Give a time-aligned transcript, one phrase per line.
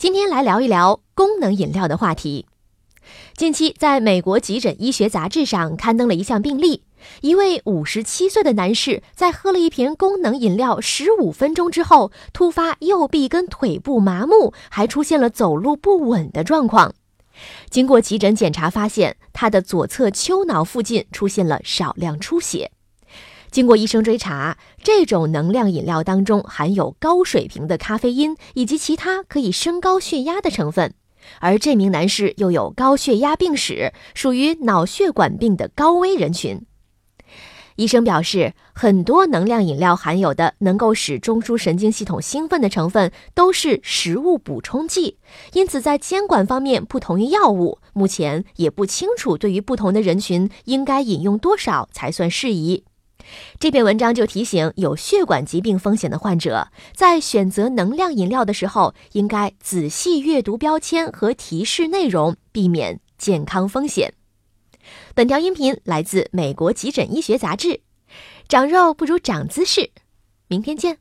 [0.00, 2.46] 今天来聊一聊功能饮料的话题。
[3.36, 6.84] 近期，在美国急诊医学杂志上刊登了一项病例：
[7.20, 16.94] 一位五十七岁的男士在喝了一瓶功能饮料十五分钟之后，突发右臂跟腿部麻木，还出现了走路不稳的状况。
[17.68, 22.72] 经过急诊检查，发现他的左侧丘脑附近出现了少量出血。
[23.50, 30.94] 经过医生追查，这种能量饮料当中含有高水平的咖啡因以及其他可以升高血压的成分，
[31.40, 36.64] 而这名男士又有高血压病史，属于脑血管病的高危人群。
[37.76, 45.16] 医生表示，很多能量饮料含有的能够使中枢神经系统兴奋的成分都是食物补充剂，
[45.54, 52.84] 因此在监管方面不同于药物，目前也不清楚对于不同的人群应该饮用多少才算适宜。
[53.58, 64.14] 这篇文章就提醒有血管疾病风险的患者，在选择能量饮料的时候，应该仔细阅读标签和提示内容，避免健康风险。
[65.14, 67.80] 本条音频来自美国急诊医学杂志。
[68.48, 69.90] 长肉不如长姿势，
[70.48, 70.98] 明天见。